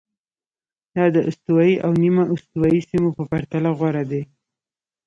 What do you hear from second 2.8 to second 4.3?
سیمو په پرتله غوره دي.